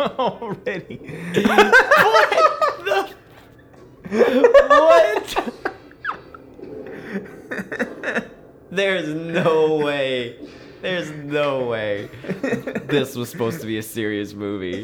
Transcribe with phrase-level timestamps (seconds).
[0.00, 0.96] already.
[1.44, 3.14] what?
[4.68, 5.46] what?
[8.70, 10.36] There's no way.
[10.80, 12.08] There's no way.
[12.86, 14.82] This was supposed to be a serious movie.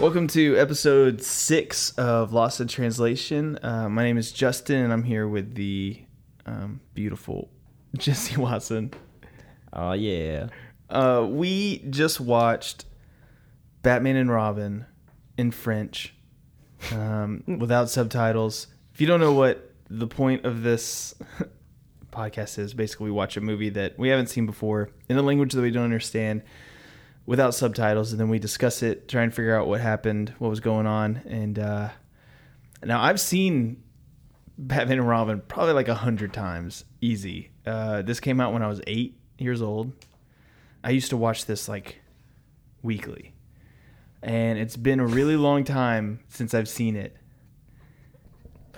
[0.00, 3.58] Welcome to episode six of Lost in Translation.
[3.62, 6.04] Uh, my name is Justin, and I'm here with the
[6.46, 7.50] um, beautiful
[7.96, 8.92] Jesse Watson.
[9.72, 10.48] Oh yeah.
[10.90, 12.84] Uh, we just watched
[13.82, 14.86] Batman and Robin
[15.36, 16.14] in French
[16.92, 18.68] um, without subtitles.
[18.92, 21.14] If you don't know what the point of this
[22.12, 25.52] podcast is, basically we watch a movie that we haven't seen before in a language
[25.52, 26.42] that we don't understand
[27.26, 30.60] without subtitles, and then we discuss it, try and figure out what happened, what was
[30.60, 31.22] going on.
[31.26, 31.88] And uh,
[32.82, 33.82] now I've seen
[34.56, 37.50] Batman and Robin probably like a hundred times, easy.
[37.66, 39.92] Uh, this came out when I was eight years old.
[40.82, 42.00] I used to watch this like
[42.82, 43.34] weekly,
[44.22, 47.16] and it's been a really long time since I've seen it.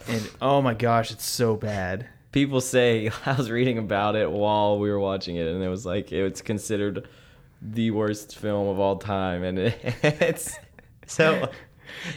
[0.09, 2.09] And oh my gosh, it's so bad.
[2.33, 5.85] People say I was reading about it while we were watching it, and it was
[5.85, 7.09] like it's considered
[7.61, 10.59] the worst film of all time, and it, it's
[11.07, 11.51] so.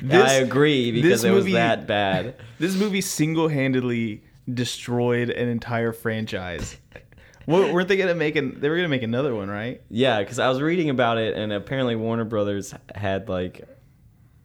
[0.02, 2.36] This- I agree because it was that bad.
[2.60, 6.78] This movie single-handedly destroyed an entire franchise.
[7.46, 8.60] What, weren't they gonna make an?
[8.60, 9.82] They were gonna make another one, right?
[9.90, 13.68] Yeah, because I was reading about it, and apparently Warner Brothers had like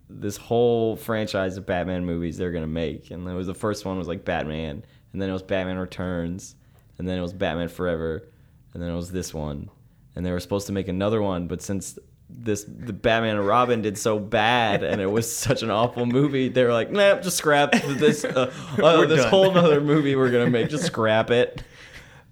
[0.09, 3.99] this whole franchise of Batman movies they're gonna make, and it was the first one
[3.99, 6.57] was like Batman, and then it was Batman Returns,
[6.99, 8.29] and then it was Batman Forever,
[8.73, 9.69] and then it was this one,
[10.17, 11.99] and they were supposed to make another one, but since
[12.31, 16.49] this the Batman and Robin did so bad and it was such an awful movie,
[16.49, 19.31] they were like, nah, just scrap this uh, uh, this done.
[19.31, 21.63] whole other movie we're gonna make, just scrap it.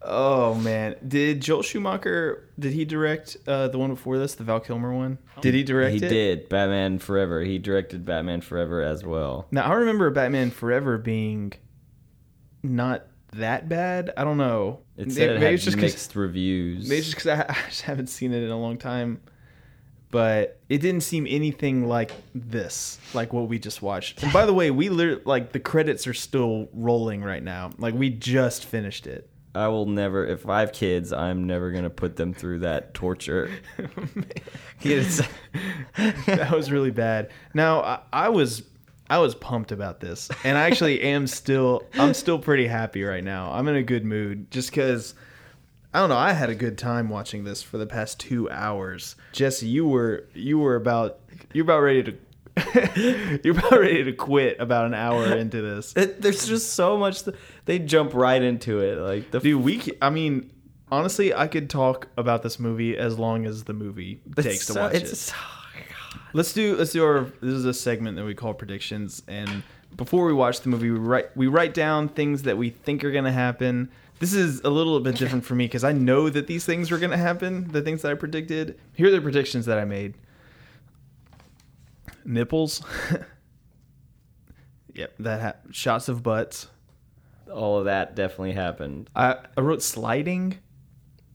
[0.04, 2.48] Oh man, did Joel Schumacher?
[2.58, 5.18] Did he direct uh, the one before this, the Val Kilmer one?
[5.40, 6.08] Did he direct He it?
[6.08, 7.42] did Batman Forever.
[7.42, 9.46] He directed Batman Forever as well.
[9.52, 11.52] Now I remember Batman Forever being
[12.64, 14.12] not that bad.
[14.16, 14.80] I don't know.
[14.96, 16.88] It said it Maybe had it's just mixed reviews.
[16.88, 19.20] Maybe it's just because I, I just haven't seen it in a long time.
[20.12, 24.22] But it didn't seem anything like this, like what we just watched.
[24.22, 27.70] And by the way, we literally like the credits are still rolling right now.
[27.78, 29.28] Like we just finished it.
[29.54, 30.26] I will never.
[30.26, 33.50] If I have kids, I'm never gonna put them through that torture.
[36.26, 37.30] That was really bad.
[37.54, 38.64] Now I, I was
[39.08, 43.24] I was pumped about this, and I actually am still I'm still pretty happy right
[43.24, 43.52] now.
[43.52, 45.14] I'm in a good mood just because
[45.94, 46.16] I don't know.
[46.16, 49.14] I had a good time watching this for the past two hours.
[49.32, 51.18] Jesse, you were you were about
[51.52, 52.14] you're about ready to
[53.44, 55.92] you're about ready to quit about an hour into this.
[55.96, 57.24] it- there's just so much.
[57.24, 57.36] th-
[57.66, 58.98] they jump right into it.
[58.98, 60.50] Like the Dude, we I mean
[60.90, 64.94] honestly, I could talk about this movie as long as the movie takes to watch
[64.94, 65.16] it's it.
[65.16, 65.58] so- oh,
[66.34, 69.62] Let's do let's do our this is a segment that we call predictions and
[69.96, 73.12] before we watch the movie we write we write down things that we think are
[73.12, 73.90] going to happen.
[74.22, 76.98] This is a little bit different for me cuz I know that these things were
[76.98, 78.78] going to happen, the things that I predicted.
[78.94, 80.14] Here are the predictions that I made.
[82.24, 82.84] Nipples.
[84.94, 86.68] yep, that ha- shots of butts.
[87.52, 89.10] all of that definitely happened.
[89.16, 90.58] I I wrote sliding.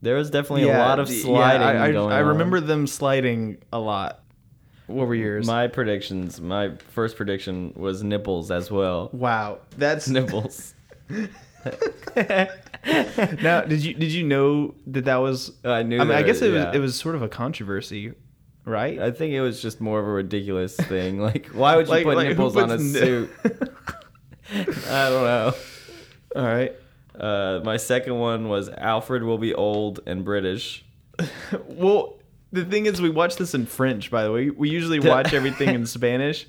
[0.02, 2.28] There was definitely a lot of sliding I, I, I on.
[2.28, 4.24] remember them sliding a lot.
[4.86, 5.46] What were yours?
[5.46, 6.40] my predictions.
[6.40, 9.10] My first prediction was nipples as well.
[9.12, 10.74] wow, that's Nipples.
[13.42, 15.52] now, did you did you know that that was?
[15.64, 18.14] I knew I mean, I guess it- it was it was sort of a controversy,
[18.66, 19.00] right?
[19.00, 21.20] I think it was just more of a ridiculous thing.
[21.28, 23.30] Like, why would you Like- put like, nipples on a suit?
[23.44, 25.54] I don't know.
[26.36, 26.74] All right.
[27.20, 30.86] Uh, my second one was Alfred will be old and British.
[31.68, 32.17] Well,
[32.52, 34.10] the thing is, we watch this in French.
[34.10, 36.48] By the way, we usually watch everything in Spanish.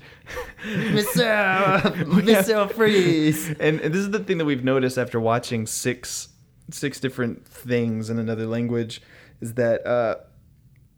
[0.63, 1.81] Mr.
[2.05, 2.71] Mr.
[2.71, 3.49] Freeze.
[3.59, 6.29] and this is the thing that we've noticed after watching six
[6.71, 9.01] six different things in another language
[9.41, 10.15] is that uh,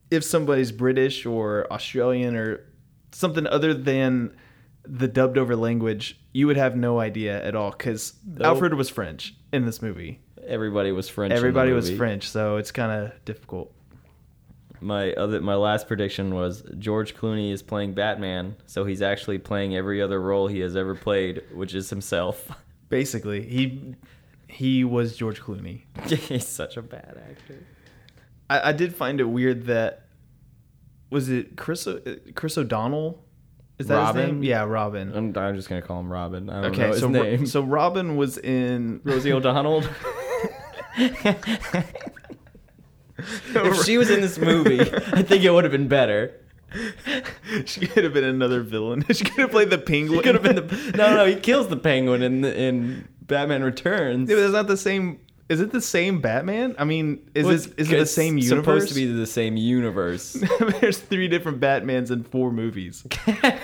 [0.09, 2.59] if somebody's British or Australian or
[3.13, 4.35] something other than
[4.83, 8.45] the dubbed over language, you would have no idea at all because Nope.
[8.47, 10.19] Alfred was French in this movie.
[10.45, 11.31] Everybody was French.
[11.31, 11.89] in the Everybody was.
[11.91, 13.71] French, so it's kind of difficult.
[14.83, 19.75] My other, my last prediction was George Clooney is playing Batman, so he's actually playing
[19.75, 22.51] every other role he has ever played, which is himself.
[22.89, 23.95] Basically, he
[24.47, 25.83] he was George Clooney.
[26.07, 27.63] he's such a bad actor.
[28.49, 30.07] I, I did find it weird that
[31.09, 31.87] was it Chris
[32.35, 33.23] Chris O'Donnell
[33.79, 34.21] Is that Robin?
[34.21, 34.43] his name?
[34.43, 35.15] Yeah, Robin.
[35.15, 36.49] I'm, I'm just gonna call him Robin.
[36.49, 37.45] I don't know Okay, his so name.
[37.45, 39.83] so Robin was in Rosie O'Donnell.
[43.53, 44.81] If she was in this movie,
[45.13, 46.35] I think it would have been better.
[47.65, 49.05] she could have been another villain.
[49.11, 50.21] she could have played the penguin.
[50.21, 51.25] Could have been the no, no.
[51.25, 54.29] He kills the penguin in the, in Batman Returns.
[54.29, 55.19] Yeah, but it's not the same.
[55.49, 56.75] Is it the same Batman?
[56.79, 58.63] I mean, is Well, it is it the same universe?
[58.63, 60.33] Supposed to be the same universe.
[60.79, 63.03] There's three different Batmans in four movies.
[63.41, 63.59] but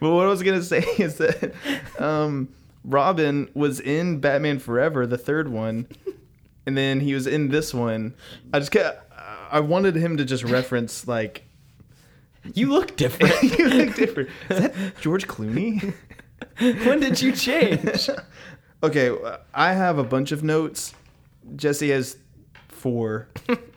[0.00, 1.54] what I was gonna say is that
[1.98, 2.48] um,
[2.84, 5.86] Robin was in Batman Forever, the third one,
[6.66, 8.14] and then he was in this one.
[8.52, 9.12] I just kept,
[9.50, 11.44] I wanted him to just reference like
[12.54, 13.40] you look different.
[13.58, 14.28] you look different.
[14.50, 15.94] Is that George Clooney?
[16.58, 18.10] when did you change?
[18.82, 19.16] Okay,
[19.54, 20.94] I have a bunch of notes.
[21.56, 22.16] Jesse has
[22.68, 23.28] four.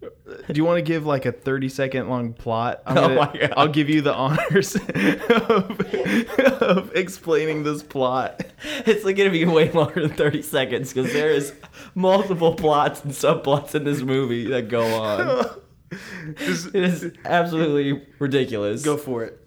[0.00, 2.82] Do you want to give like a 30 second long plot?
[2.86, 3.52] I'm Oh my God.
[3.56, 8.42] I'll give you the honors of, of explaining this plot.
[8.86, 11.52] It's like gonna be way more than thirty seconds because there is
[11.94, 15.46] multiple plots and subplots in this movie that go on.
[15.92, 18.84] It is absolutely ridiculous.
[18.84, 19.44] go for it.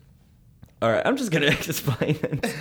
[0.81, 2.53] All right, I'm just gonna explain it.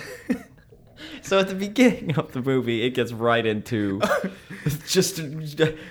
[1.23, 4.01] So at the beginning of the movie, it gets right into
[4.87, 5.21] just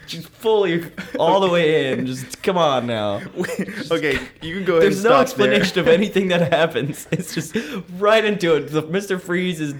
[0.07, 2.07] just fully all the way in.
[2.07, 3.23] Just come on now.
[3.91, 4.83] okay, you can go ahead.
[4.83, 5.85] There's no explanation there.
[5.85, 7.09] of anything that happens.
[7.13, 7.57] It's just
[7.99, 8.71] right into it.
[8.73, 9.21] The, Mr.
[9.21, 9.75] Freeze is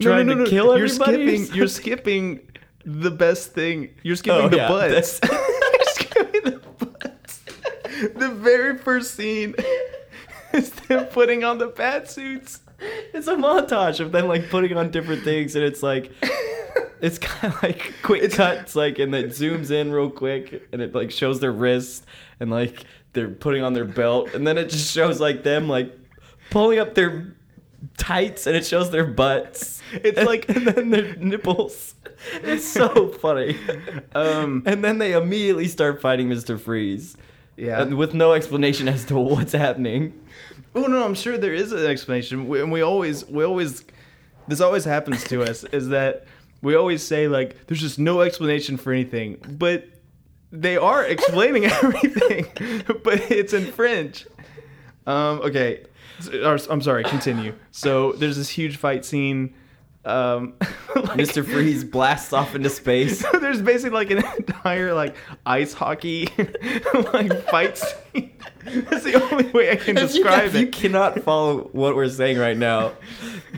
[0.00, 0.50] trying no, no, to no.
[0.50, 1.36] kill You're everybody.
[1.36, 1.56] skipping.
[1.56, 2.40] You're skipping
[2.84, 3.90] the best thing.
[4.02, 5.20] You're oh, skipping Oh, the yeah, butts.
[5.30, 7.40] You're skipping the butts.
[8.14, 9.54] The very first scene
[10.52, 12.60] is them putting on the bat suits.
[13.14, 16.12] It's a montage of them like putting on different things, and it's like
[17.00, 20.82] it's kind of like quick It's- cuts, like and it zooms in real quick, and
[20.82, 22.04] it like shows their wrist
[22.40, 22.84] and like
[23.14, 25.96] they're putting on their belt, and then it just shows like them like
[26.50, 27.34] pulling up their
[27.96, 29.80] tights, and it shows their butts.
[29.92, 31.94] It's and- like- and then their nipples.
[32.42, 33.56] It's so funny.
[34.14, 36.58] Um, And then they immediately start fighting Mr.
[36.58, 37.16] Freeze.
[37.56, 37.80] yeah.
[37.80, 40.12] And with no explanation as to what's happening.
[40.76, 42.46] Oh no, I'm sure there is an explanation.
[42.48, 43.82] We, and we always, we always,
[44.46, 45.64] this always happens to us.
[45.64, 46.26] Is that
[46.62, 49.86] we always say like, there's just no explanation for anything, but
[50.52, 52.46] they are explaining everything,
[53.02, 54.26] but it's in French.
[55.06, 55.86] Um, okay,
[56.44, 57.04] I'm sorry.
[57.04, 57.54] Continue.
[57.70, 59.54] So there's this huge fight scene.
[60.04, 61.44] Um, like- Mr.
[61.44, 63.20] Freeze blasts off into space.
[63.20, 66.28] So there's basically like an entire like ice hockey
[67.12, 68.32] like fight scene.
[68.90, 72.08] That's the only way I can If you, describe if you cannot follow what we're
[72.08, 72.92] saying right now,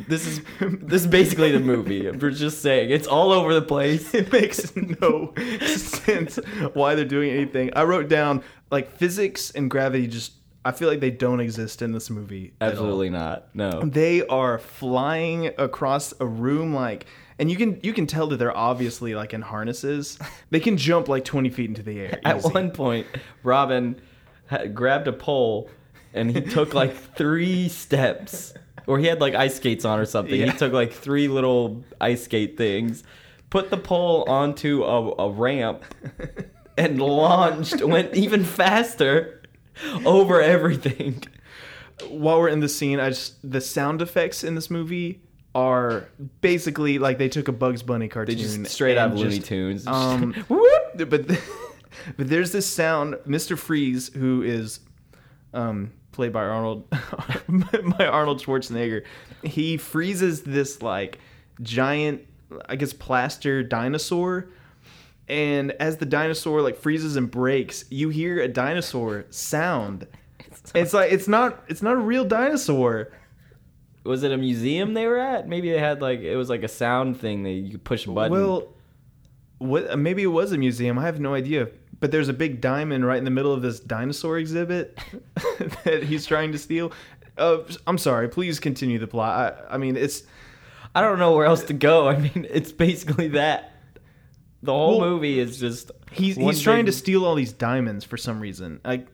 [0.06, 2.10] this is this is basically the movie.
[2.10, 4.14] We're just saying it's all over the place.
[4.18, 5.32] It makes no
[5.64, 6.36] sense
[6.74, 7.70] why they're doing anything.
[7.74, 10.32] I wrote down like physics and gravity just
[10.64, 12.52] I feel like they don't exist in this movie.
[12.60, 13.54] Absolutely not.
[13.54, 13.80] No.
[13.80, 17.06] They are flying across a room like
[17.38, 20.18] and you can you can tell that they're obviously like in harnesses.
[20.50, 22.20] They can jump like 20 feet into the air.
[22.24, 23.06] At one point,
[23.42, 24.00] Robin
[24.48, 25.70] had grabbed a pole
[26.12, 28.54] and he took like three steps,
[28.86, 30.38] or he had like ice skates on or something.
[30.38, 30.52] Yeah.
[30.52, 33.04] He took like three little ice skate things,
[33.50, 35.84] put the pole onto a, a ramp,
[36.78, 39.42] and launched, went even faster
[40.04, 41.22] over everything.
[42.08, 45.20] while we're in the scene, I just the sound effects in this movie
[45.54, 46.08] are
[46.40, 49.86] basically like they took a Bugs Bunny They cartoon, just straight out of Looney Tunes.
[49.86, 51.08] Um, Whoop!
[51.08, 51.26] but
[52.16, 53.58] but there's this sound, Mr.
[53.58, 54.80] Freeze, who is
[55.54, 56.88] um, played by Arnold
[57.98, 59.04] by Arnold Schwarzenegger.
[59.42, 61.18] He freezes this like
[61.62, 62.22] giant,
[62.68, 64.48] I guess, plaster dinosaur.
[65.28, 70.06] And as the dinosaur like freezes and breaks, you hear a dinosaur sound.
[70.74, 73.12] It's like it's not it's not a real dinosaur.
[74.04, 75.48] was it a museum they were at?
[75.48, 78.10] Maybe they had like it was like a sound thing that you could push a
[78.10, 78.32] button.
[78.32, 78.68] Well,
[79.58, 79.98] what?
[79.98, 80.98] Maybe it was a museum.
[80.98, 81.68] I have no idea.
[82.00, 84.96] But there's a big diamond right in the middle of this dinosaur exhibit
[85.84, 86.92] that he's trying to steal.
[87.36, 88.28] Uh, I'm sorry.
[88.28, 89.64] Please continue the plot.
[89.68, 90.22] I, I mean, it's
[90.94, 92.08] I don't know where else to go.
[92.08, 93.72] I mean, it's basically that.
[94.62, 98.16] The whole Well, movie is just he's he's trying to steal all these diamonds for
[98.16, 98.80] some reason.
[98.84, 99.04] I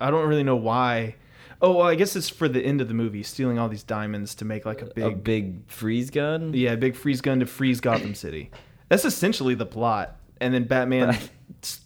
[0.00, 1.16] I don't really know why.
[1.60, 4.36] Oh, well, I guess it's for the end of the movie, stealing all these diamonds
[4.36, 6.52] to make like a big, a big freeze gun.
[6.54, 8.50] yeah, a big freeze gun to freeze Gotham City.
[8.88, 10.16] That's essentially the plot.
[10.40, 11.30] And then Batman But
[11.62, 11.80] s-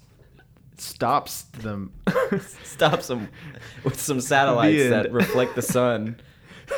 [0.79, 1.93] stops them.
[2.65, 3.29] Stops them
[3.85, 6.17] with some satellites that reflect the sun,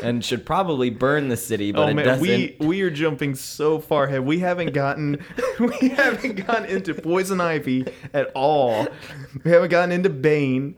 [0.02, 2.22] and should probably burn the city, but oh it man, doesn't.
[2.22, 4.24] we we are jumping so far ahead.
[4.26, 5.24] We haven't gotten
[5.60, 8.88] we haven't gotten into Poison Ivy at all.
[9.44, 10.76] We haven't gotten into Bane.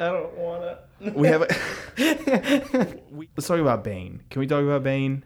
[0.00, 0.78] I don't wanna.
[1.14, 1.42] we have.
[1.42, 4.22] A, we, let's talk about Bane.
[4.30, 5.22] Can we talk about Bane?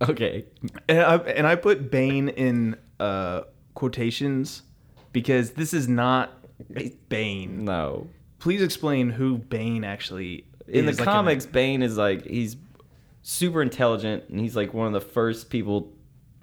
[0.00, 0.44] Okay.
[0.88, 3.42] And I, and I put Bane in uh,
[3.74, 4.62] quotations
[5.12, 6.32] because this is not
[7.08, 7.64] Bane.
[7.64, 8.06] No.
[8.38, 10.92] Please explain who Bane actually In the.
[10.92, 12.56] Like, comics, Bane is like he's
[13.22, 15.92] super intelligent and he's like one of the first people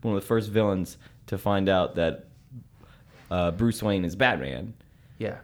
[0.01, 0.97] one of the first villains
[1.27, 2.27] to find out that
[3.31, 4.73] uh, Bruce Wayne is Batman.
[5.17, 5.37] yeah.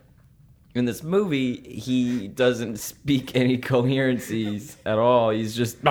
[0.75, 5.31] in this movie, he doesn't speak any coherencies at all.
[5.31, 5.83] He's just.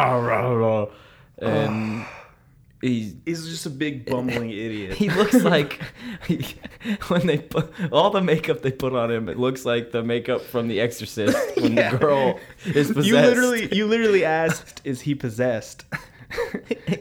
[1.40, 2.06] And um,
[2.80, 4.94] he He's just a big bumbling idiot.
[4.94, 5.80] he looks like
[7.09, 9.28] when they put all the makeup they put on him.
[9.28, 11.90] It looks like the makeup from The Exorcist when Yeah.
[11.90, 13.06] the girl is possessed.
[13.06, 15.85] You literally, you literally asked, "Is he possessed?"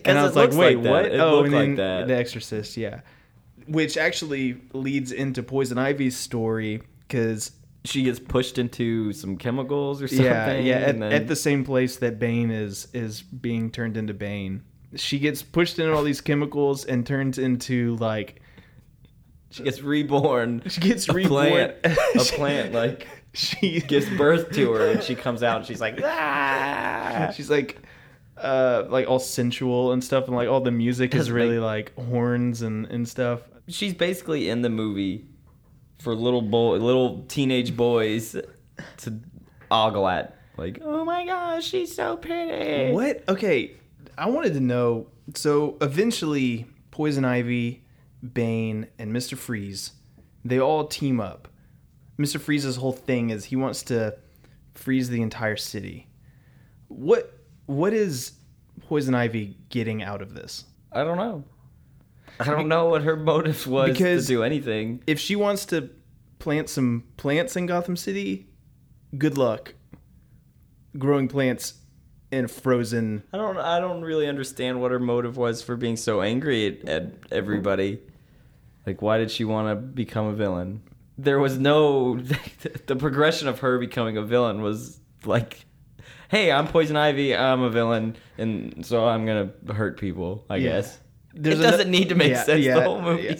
[0.05, 2.07] and I was like, "Wait, like what?" It oh, and like that.
[2.07, 3.01] The Exorcist, yeah.
[3.67, 7.51] Which actually leads into Poison Ivy's story because
[7.85, 10.25] she gets pushed into some chemicals or something.
[10.25, 14.13] yeah, yeah, at, then- at the same place that Bane is is being turned into
[14.13, 14.63] Bane.
[14.95, 18.41] She gets pushed into all these chemicals and turns into like
[19.51, 20.61] she gets reborn.
[20.67, 21.51] she gets a reborn.
[21.51, 21.75] plant.
[22.15, 25.99] A plant like she gives birth to her, and she comes out and she's like,
[26.03, 27.31] ah.
[27.35, 27.77] She's like,
[28.37, 32.61] uh, like all sensual and stuff, and like all the music is really like horns
[32.63, 33.41] and and stuff.
[33.67, 35.25] she's basically in the movie
[35.99, 38.35] for little boy, little teenage boys
[38.97, 39.19] to
[39.69, 40.35] ogle at.
[40.57, 42.91] Like, oh my gosh, she's so pretty.
[42.91, 43.23] What?
[43.29, 43.75] Okay,
[44.17, 45.07] I wanted to know.
[45.35, 47.85] So eventually, Poison Ivy,
[48.33, 49.91] Bane, and Mister Freeze,
[50.43, 51.47] they all team up.
[52.17, 54.17] Mister Freeze's whole thing is he wants to
[54.73, 56.07] freeze the entire city.
[56.87, 57.33] What?
[57.65, 58.33] What is
[58.87, 60.65] Poison Ivy getting out of this?
[60.91, 61.43] I don't know.
[62.39, 65.01] I don't know what her motive was Because- to do anything.
[65.07, 65.89] if she wants to
[66.39, 68.47] plant some plants in Gotham City,
[69.17, 69.73] good luck
[70.97, 71.73] growing plants
[72.31, 73.23] in a frozen.
[73.33, 73.57] I don't.
[73.57, 77.99] I don't really understand what her motive was for being so angry at, at everybody.
[78.85, 80.81] Like, why did she want to become a villain?
[81.17, 82.19] There was no.
[82.87, 85.65] The progression of her becoming a villain was like,
[86.29, 87.35] "Hey, I'm Poison Ivy.
[87.35, 90.69] I'm a villain, and so I'm gonna hurt people." I Yeah.
[90.69, 90.99] guess
[91.33, 92.63] There's it doesn't need to make Yeah, sense.
[92.65, 93.23] yeah, the whole movie.
[93.23, 93.35] yeah.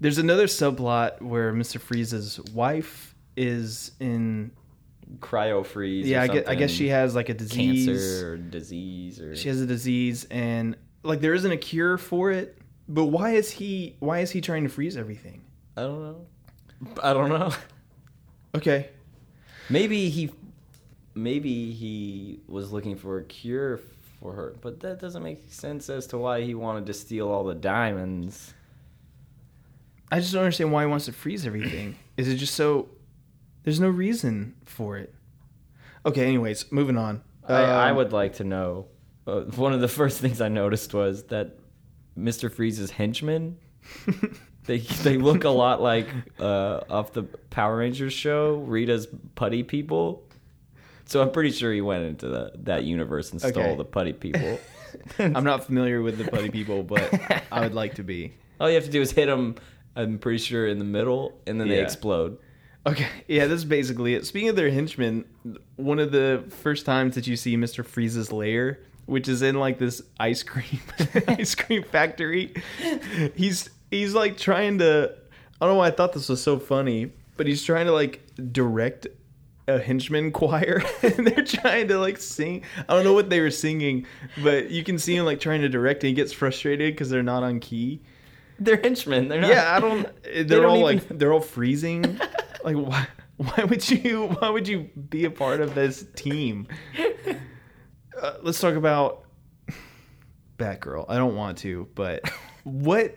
[0.00, 1.80] There's another subplot where Mr.
[1.80, 4.50] Freeze's wife is in.
[5.18, 6.06] Cryo freeze.
[6.08, 7.86] Yeah, or I guess, I guess she has like a disease.
[7.86, 12.30] cancer or disease or She has a disease, and like there isn't a cure for
[12.32, 12.56] it.
[12.88, 13.94] But why is he?
[14.00, 15.42] Why is he trying to freeze everything?
[15.76, 16.26] I don't know.
[17.02, 17.52] I don't know.
[18.54, 18.90] Okay,
[19.70, 20.30] Maybe he,
[21.14, 23.80] maybe he was looking for a cure
[24.22, 27.44] for her, but that doesn't make sense as to why he wanted to steal all
[27.44, 28.54] the diamonds.
[30.10, 31.96] I just don't understand why he wants to freeze everything.
[32.16, 32.88] Is it just so?
[33.64, 35.14] There's no reason for it.
[36.06, 36.26] Okay.
[36.26, 37.22] Anyways, moving on.
[37.48, 38.86] I, I Um, would like to know.
[39.26, 41.58] Uh, one of the first things I noticed was that
[42.16, 43.58] Mister Freeze's henchmen.
[44.64, 46.06] They they look a lot like
[46.38, 50.22] uh, off the Power Rangers show, Rita's putty people.
[51.12, 53.76] So I'm pretty sure he went into the, that universe and stole Okay.
[53.76, 54.58] the putty people.
[55.18, 57.12] I'm not familiar with the Putty People, but
[57.52, 58.32] I would like to be.
[58.58, 59.56] All you have to do is hit them.
[59.94, 61.82] I'm pretty sure in the middle, and then they Yeah.
[61.82, 62.38] explode.
[62.86, 64.24] Okay, yeah, this is basically it.
[64.24, 65.26] Speaking of their henchmen,
[65.76, 69.78] one of the first times that you see Mister Freeze's lair, which is in like
[69.78, 70.80] this ice cream
[71.28, 72.54] ice cream factory,
[73.34, 75.14] he's he's like trying to.
[75.60, 78.20] I don't know why I thought this was so funny, but he's trying to like
[78.50, 79.06] direct
[79.68, 82.62] a henchman choir, and they're trying to like sing.
[82.88, 84.06] I don't know what they were singing,
[84.42, 87.22] but you can see him like trying to direct, and he gets frustrated because they're
[87.22, 88.02] not on key.
[88.58, 89.28] They're henchmen.
[89.28, 89.50] They're not.
[89.50, 90.06] Yeah, I don't.
[90.24, 92.20] They're don't all even- like they're all freezing.
[92.64, 93.06] like why?
[93.38, 94.28] Why would you?
[94.38, 96.68] Why would you be a part of this team?
[98.20, 99.24] Uh, let's talk about
[100.58, 101.06] Batgirl.
[101.08, 102.28] I don't want to, but
[102.64, 103.16] what?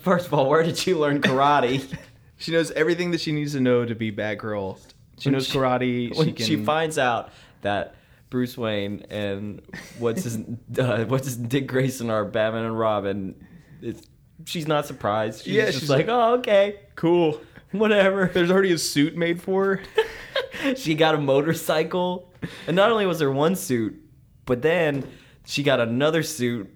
[0.00, 1.96] First of all, where did you learn karate?
[2.36, 4.78] She knows everything that she needs to know to be Batgirl.
[5.22, 6.16] She knows she- karate.
[6.16, 6.46] when she can.
[6.46, 7.30] she finds out
[7.62, 7.94] that
[8.30, 9.62] Bruce Wayne and
[9.98, 10.36] what's his
[10.78, 13.34] uh, what's his Dick Grayson are Batman and Robin,
[13.80, 14.02] it's,
[14.44, 15.44] she's not surprised.
[15.44, 17.40] She's Yeah, just she's like, like- oh okay, cool.
[17.72, 18.30] whatever.
[18.32, 19.80] There's already a suit made for
[20.64, 20.74] her.
[20.76, 22.32] she got a motorcycle,
[22.66, 24.00] and not only was there one suit,
[24.46, 25.04] but then
[25.44, 26.68] she got another suit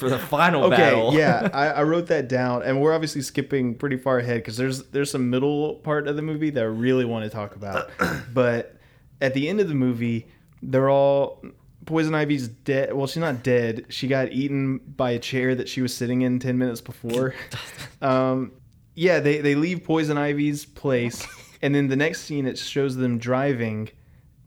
[0.00, 1.14] for the final Okay, battle.
[1.14, 4.82] yeah, I, I wrote that down, and we're obviously skipping pretty far ahead because there's
[4.88, 7.90] there's some middle part of the movie that I really want to talk about.
[8.34, 8.76] but
[9.20, 10.26] at the end of the movie,
[10.62, 11.44] they're all
[11.86, 12.92] Poison Ivy's dead.
[12.92, 13.86] Well, she's not dead.
[13.88, 17.34] She got eaten by a chair that she was sitting in ten minutes before.
[18.02, 18.52] um,
[18.94, 21.26] yeah, they they leave Poison Ivy's place,
[21.62, 23.88] and then the next scene it shows them driving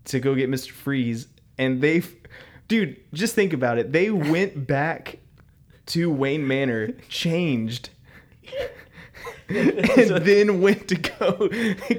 [0.05, 0.72] to go get Mr.
[0.72, 2.03] Freeze, and they,
[2.67, 3.91] dude, just think about it.
[3.93, 5.19] They went back
[5.88, 7.90] to Wayne Manor, changed,
[9.50, 11.50] and then went to go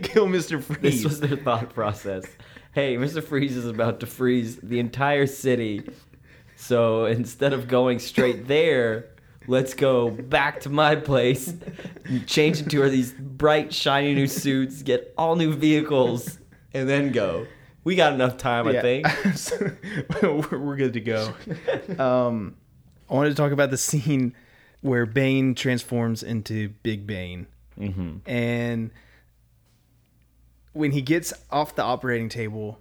[0.03, 0.63] kill Mr.
[0.63, 0.81] Freeze.
[0.81, 2.25] This was their thought process.
[2.73, 3.23] Hey, Mr.
[3.23, 5.89] Freeze is about to freeze the entire city.
[6.57, 9.11] So instead of going straight there,
[9.47, 11.55] let's go back to my place,
[12.27, 16.39] change into these bright, shiny new suits, get all new vehicles,
[16.73, 17.47] and then go.
[17.85, 19.07] We got enough time, I think.
[20.23, 21.35] We're, we're good to go.
[21.99, 22.57] Um,
[23.11, 24.35] I wanted to talk about the scene
[24.81, 27.47] where Bane transforms into Big Bane.
[27.79, 28.91] hmm and
[30.73, 32.81] when he gets off the operating table,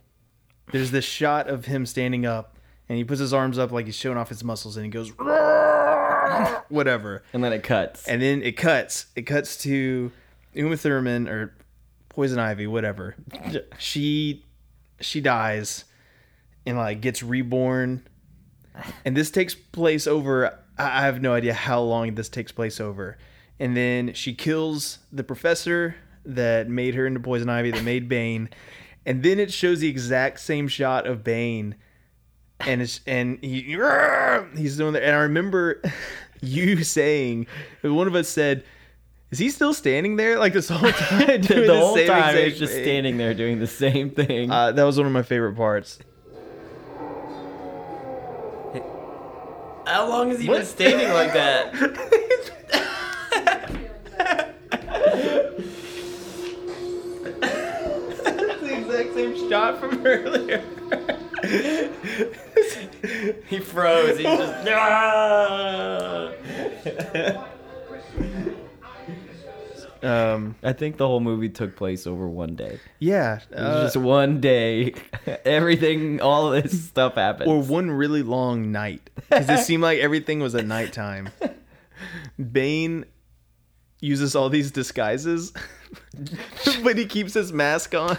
[0.72, 2.58] there's this shot of him standing up,
[2.90, 5.10] and he puts his arms up like he's showing off his muscles, and he goes,
[6.70, 7.24] whatever.
[7.34, 8.08] And then it cuts.
[8.08, 9.06] And then it cuts.
[9.16, 10.12] It cuts to
[10.54, 11.54] Uma Thurman or
[12.10, 13.16] Poison Ivy, whatever.
[13.78, 14.44] She
[15.00, 15.86] she dies
[16.66, 18.08] and like gets reborn.
[19.06, 23.18] And this takes place over I have no idea how long this takes place over.
[23.60, 28.50] And then she kills the professor that made her into Poison Ivy, that made Bane.
[29.06, 31.76] And then it shows the exact same shot of Bane
[32.66, 33.62] and it's and he
[34.58, 35.82] he's doing that and i remember
[36.42, 37.48] you saying
[37.82, 38.64] one of us said
[39.32, 42.74] is he still standing there like this whole time the the whole time he's just
[42.74, 44.52] standing there doing the same thing.
[44.52, 46.00] uh, that was one of my favorite parts
[49.94, 50.58] How long has he What?
[50.58, 51.72] been standing like that?
[58.24, 60.64] That's the exact same shot from earlier
[63.48, 64.18] he froze.
[64.18, 64.68] He just.
[64.70, 66.32] Ah!
[70.04, 72.80] Um I think the whole movie took place over one day.
[73.00, 74.94] yeah It was uh, just one day.
[75.46, 77.50] Everything, all this stuff happened.
[77.50, 81.30] or one really long night because it seemed like everything was at nighttime
[82.52, 83.06] bane
[84.02, 85.54] uses all these disguises
[86.84, 88.18] but he keeps his mask on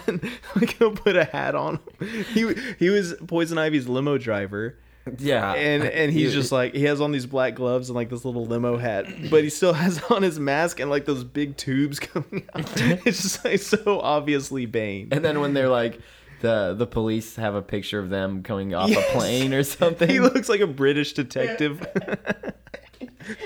[0.55, 4.79] like he'll put a hat on him he, he was poison ivy's limo driver
[5.19, 8.25] yeah, and and he's just like he has on these black gloves and like this
[8.25, 11.99] little limo hat but he still has on his mask and like those big tubes
[12.11, 12.63] coming out
[13.05, 15.99] it's just like so obviously bane And then when they're like,
[16.41, 19.07] the the police have a picture of them coming off Yes.
[19.09, 20.09] a plane or something.
[20.09, 21.85] He looks like a British detective.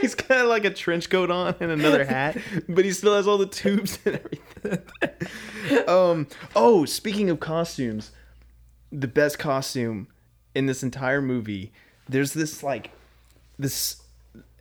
[0.01, 3.37] He's got like a trench coat on and another hat, but he still has all
[3.37, 4.19] the tubes and
[4.65, 5.87] everything.
[5.87, 6.27] um.
[6.55, 8.11] Oh, speaking of costumes,
[8.91, 10.07] the best costume
[10.55, 11.71] in this entire movie.
[12.07, 12.91] There's this like
[13.57, 14.01] this.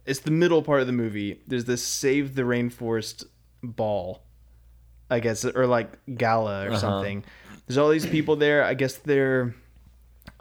[0.07, 1.41] It's the middle part of the movie.
[1.47, 3.25] There's this save the rainforest
[3.63, 4.23] ball,
[5.11, 6.79] I guess, or like gala or Uh-huh.
[6.79, 7.25] something.
[7.67, 8.65] There's all these people there.
[8.65, 9.55] I guess they're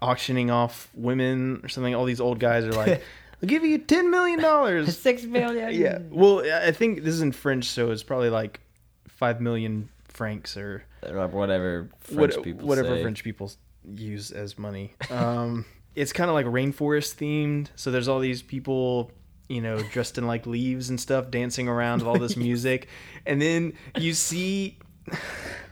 [0.01, 1.93] auctioning off women or something.
[1.95, 3.01] All these old guys are like,
[3.43, 5.73] "I'll give you ten million dollars." Six million.
[5.73, 5.99] yeah.
[6.09, 8.59] Well, I think this is in French, so it's probably like
[9.07, 13.01] five million francs or Or whatever French what- people whatever say.
[13.01, 13.51] French people
[13.95, 14.93] use as money.
[15.09, 17.69] Um, it's kind of like rainforest themed.
[17.75, 19.11] So there's all these people,
[19.49, 22.87] you know, dressed in like leaves and stuff, dancing around with all this music,
[23.25, 24.77] and then you see,
[25.11, 25.17] oh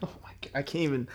[0.01, 1.07] my god, I can't even.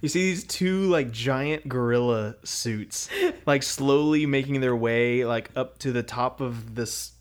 [0.00, 3.08] You see these two like giant gorilla suits,
[3.46, 7.12] like slowly making their way like up to the top of this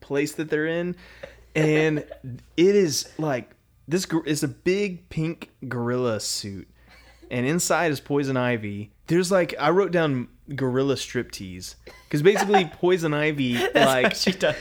[0.00, 0.96] place that they're in,
[1.54, 1.98] and
[2.56, 3.54] it is like
[3.86, 6.68] this is a big pink gorilla suit,
[7.30, 8.90] and inside is poison ivy.
[9.06, 14.56] There's like I wrote down gorilla striptease because basically poison ivy like she does.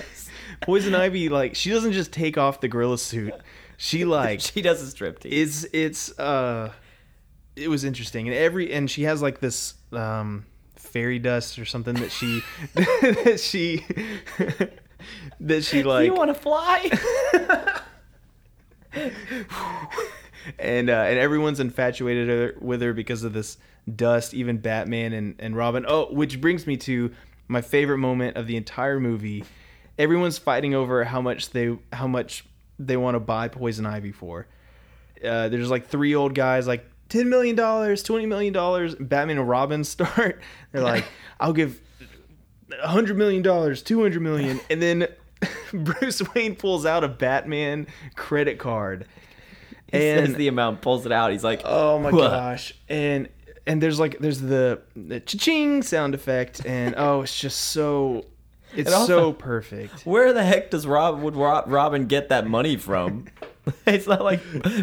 [0.62, 3.34] poison ivy like she doesn't just take off the gorilla suit,
[3.77, 5.25] she like she does a striptease.
[5.32, 6.71] it's it's uh
[7.55, 11.95] it was interesting and every and she has like this um fairy dust or something
[11.95, 12.41] that she
[12.73, 13.86] that she
[15.39, 16.89] that she like you want to fly?
[20.58, 23.58] And uh, and everyone's infatuated with her because of this
[23.95, 24.34] dust.
[24.34, 25.86] Even Batman and and Robin.
[25.88, 27.12] Oh, which brings me to
[27.47, 29.43] my favorite moment of the entire movie.
[29.97, 32.45] Everyone's fighting over how much they how much
[32.78, 34.47] they want to buy Poison Ivy for.
[35.23, 38.95] Uh, there's like three old guys like ten million dollars, twenty million dollars.
[38.95, 40.39] Batman and Robin start.
[40.71, 41.06] They're like,
[41.39, 41.82] I'll give
[42.82, 45.08] hundred million dollars, two hundred million, and then
[45.73, 49.06] Bruce Wayne pulls out a Batman credit card.
[49.93, 51.32] And the amount, pulls it out.
[51.32, 52.73] He's like, Oh my "What?" gosh.
[52.88, 53.30] And
[53.67, 58.25] and there's like there's the, the cha-ching sound effect and oh it's just so
[58.75, 60.06] it's also- so perfect.
[60.06, 63.25] Where the heck does Rob would Rob, Robin get that money from?
[63.86, 64.41] it's not like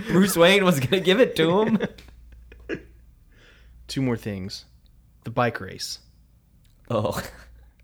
[0.09, 1.79] Bruce Wayne was gonna give it to him.
[3.89, 4.65] two more things.
[5.25, 5.99] The bike race.
[6.91, 7.21] Oh,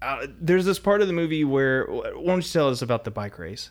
[0.01, 1.87] Uh, there's this part of the movie where.
[1.87, 3.71] Why don't you tell us about the bike race?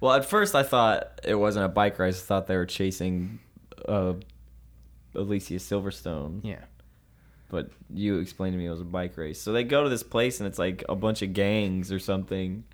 [0.00, 2.22] Well, at first I thought it wasn't a bike race.
[2.22, 3.38] I thought they were chasing
[3.88, 4.14] uh,
[5.14, 6.40] Alicia Silverstone.
[6.42, 6.64] Yeah.
[7.48, 9.40] But you explained to me it was a bike race.
[9.40, 12.64] So they go to this place and it's like a bunch of gangs or something.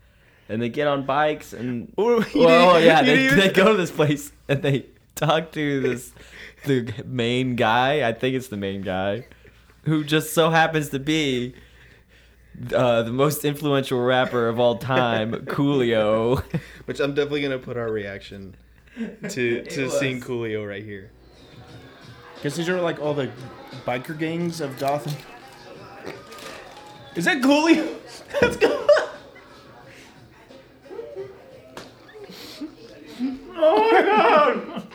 [0.48, 4.32] And they get on bikes and Oh, well, yeah, they, they go to this place
[4.48, 6.12] and they talk to this
[6.64, 8.06] the main guy.
[8.06, 9.26] I think it's the main guy
[9.84, 11.54] who just so happens to be
[12.74, 16.42] uh, the most influential rapper of all time, Coolio.
[16.86, 18.56] Which I'm definitely gonna put our reaction
[19.28, 19.98] to to was.
[19.98, 21.10] seeing Coolio right here.
[22.42, 23.30] Guess these are like all the
[23.86, 25.14] biker gangs of Gotham.
[27.14, 27.94] Is that Coolio?
[28.40, 29.08] That's Coolio.
[33.56, 34.86] oh my god!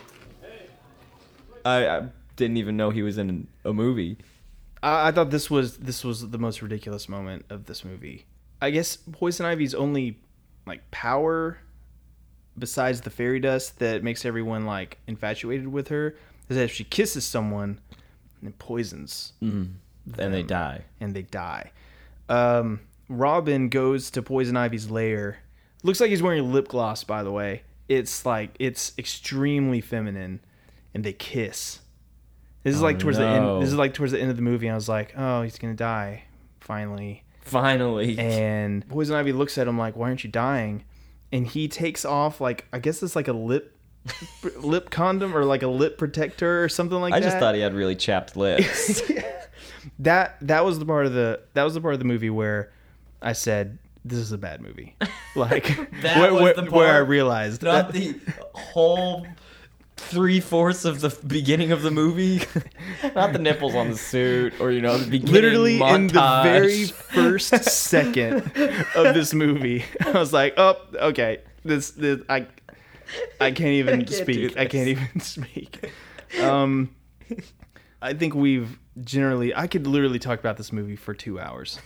[1.63, 4.17] I, I didn't even know he was in a movie.
[4.81, 8.25] I, I thought this was this was the most ridiculous moment of this movie.
[8.61, 10.19] I guess Poison Ivy's only
[10.65, 11.59] like power,
[12.57, 16.15] besides the fairy dust that makes everyone like infatuated with her,
[16.49, 17.79] is that if she kisses someone,
[18.43, 20.83] it poisons And they die.
[20.99, 21.71] and they die.
[22.29, 25.39] Um, Robin goes to Poison Ivy's lair.
[25.83, 27.63] Looks like he's wearing lip gloss, by the way.
[27.87, 30.41] It's like it's extremely feminine,
[30.93, 31.79] and they kiss.
[32.63, 33.61] This is Oh, like towards the end.
[33.61, 34.69] This is like towards the end of the movie.
[34.69, 36.23] I was like, oh, he's gonna die,
[36.59, 37.23] finally.
[37.43, 38.19] Finally.
[38.19, 40.83] And Poison Ivy looks at him like, why aren't you dying?
[41.31, 43.75] And he takes off like I guess it's like a lip
[44.57, 47.25] lip condom or like a lip protector or something like I that.
[47.25, 49.01] I just thought he had really chapped lips.
[49.99, 52.71] that that was the part of the that was the part of the movie where
[53.21, 54.95] I said this is a bad movie.
[55.35, 55.65] Like
[56.01, 58.19] That where, was where, the where I realized Not that, the
[58.55, 59.27] whole
[59.97, 62.41] three fourths of the beginning of the movie.
[63.15, 66.85] Not the nipples on the suit or you know the beginning literally in the very
[66.85, 68.51] first second
[68.95, 72.47] of this movie, I was like, oh, okay, this, this I
[73.39, 74.57] I can't even can't speak.
[74.57, 75.91] I can't even speak.
[76.41, 76.95] Um,
[78.01, 79.55] I think we've generally.
[79.55, 81.79] I could literally talk about this movie for two hours.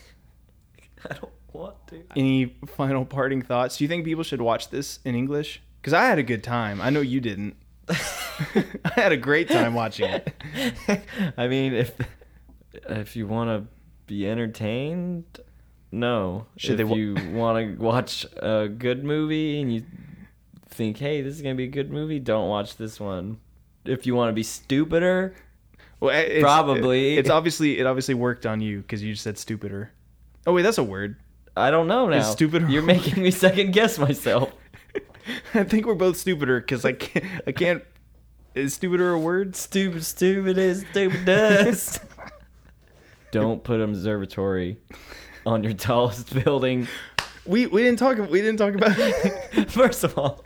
[1.10, 2.04] I don't want to.
[2.16, 3.78] Any final parting thoughts?
[3.78, 5.62] Do you think people should watch this in English?
[5.82, 6.82] Because I had a good time.
[6.82, 7.56] I know you didn't.
[7.90, 10.34] I had a great time watching it.
[11.38, 11.92] I mean, if
[12.90, 13.68] if you want to
[14.08, 15.26] be entertained,
[15.92, 16.46] no.
[16.58, 19.84] Should if wa- you want to watch a good movie and you
[20.70, 23.40] think, hey, this is gonna be a good movie, don't watch this one.
[23.86, 25.36] If you want to be stupider,
[26.00, 27.18] Well, it's, Probably.
[27.18, 29.92] It's obviously it obviously worked on you because you just said stupider.
[30.48, 31.18] Oh wait, that's a word.
[31.56, 32.18] I don't know now.
[32.18, 34.52] Is stupid You're making me second guess myself.
[35.54, 37.26] I think we're both stupider because I can't.
[37.46, 37.84] I can't.
[38.56, 39.56] Is stupider a word?
[39.56, 42.00] Stupid, stupid is stupidest.
[43.32, 44.78] don't put an observatory
[45.46, 46.88] on your tallest building.
[47.46, 48.18] We we didn't talk.
[48.30, 48.96] We didn't talk about.
[49.70, 50.46] First of all,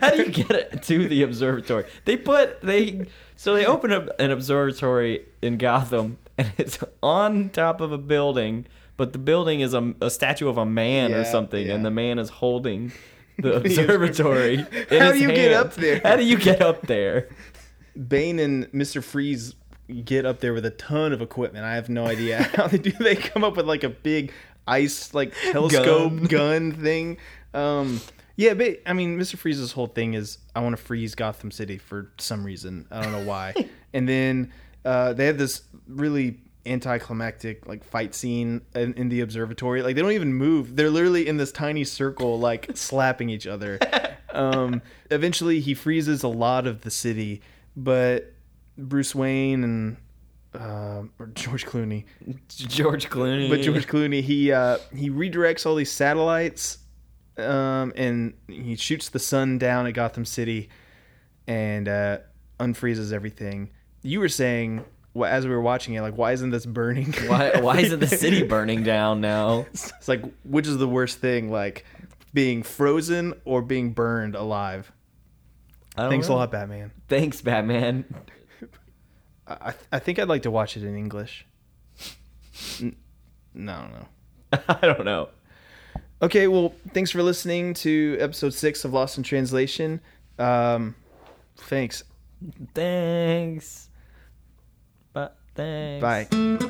[0.00, 1.84] how do you get it to the observatory?
[2.04, 3.06] They put they
[3.36, 8.66] so they open up an observatory in Gotham, and it's on top of a building,
[8.96, 11.74] but the building is a, a statue of a man or something, yeah.
[11.74, 12.92] and the man is holding
[13.38, 14.56] the observatory.
[14.90, 16.00] How do you get up there?
[16.02, 17.28] How do you get up there?
[18.08, 19.54] Bane and Mister Freeze
[20.04, 21.64] get up there with a ton of equipment.
[21.64, 22.92] I have no idea how they do.
[22.92, 24.32] They come up with like a big
[24.66, 26.24] ice like telescope Gun.
[26.24, 27.16] gun, thing.
[27.54, 28.00] Um,
[28.36, 31.78] yeah, but I mean, Mister Freeze's whole thing is I want to freeze Gotham City
[31.78, 32.86] for some reason.
[32.90, 33.54] I don't know why.
[33.92, 34.52] and then
[34.84, 36.38] uh, they have this really
[36.68, 39.82] anticlimactic like fight scene in, in the observatory.
[39.82, 40.76] Like they don't even move.
[40.76, 43.78] They're literally in this tiny circle, like slapping each other.
[44.32, 47.42] Um, eventually, he freezes a lot of the city,
[47.76, 48.32] but
[48.76, 49.96] Bruce Wayne and
[50.54, 52.04] uh, or George Clooney,
[52.48, 53.48] George Clooney.
[53.48, 56.78] but George Clooney, he uh, he redirects all these satellites,
[57.36, 60.68] um, and he shoots the sun down at Gotham City,
[61.46, 62.18] and uh,
[62.60, 63.70] unfreezes everything.
[64.02, 64.84] You were saying,
[65.24, 67.12] as we were watching it, like, why isn't this burning?
[67.26, 69.66] Why, why isn't the city burning down now?
[69.72, 71.84] it's like, which is the worst thing, like
[72.34, 74.92] being frozen or being burned alive?
[75.96, 76.34] I don't Thanks know.
[76.34, 76.92] a lot, Batman.
[77.08, 78.04] Thanks, Batman.
[79.48, 81.46] I, I think I'd like to watch it in English.
[82.80, 82.96] N-
[83.54, 84.08] No, I don't know.
[84.68, 85.28] I don't know.
[86.20, 90.00] Okay, well, thanks for listening to episode six of Lost in Translation.
[90.38, 90.94] Um,
[91.56, 92.02] thanks.
[92.74, 93.87] Thanks.
[95.58, 96.00] Thanks.
[96.30, 96.67] Bye.